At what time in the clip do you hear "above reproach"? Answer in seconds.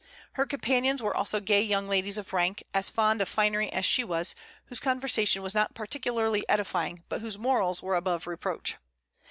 7.95-8.77